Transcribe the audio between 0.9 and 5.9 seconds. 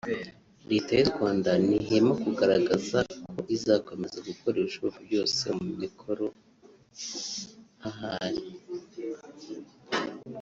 y’u Rwanda ntihwema kugaragaza ko izakomeza gukora ibishoboka byose mu